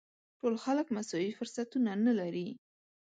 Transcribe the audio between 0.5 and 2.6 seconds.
خلک مساوي فرصتونه نه لري.